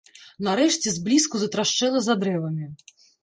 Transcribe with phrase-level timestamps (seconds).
[0.45, 2.65] Нарэшце зблізку затрашчэла за дрэвамі.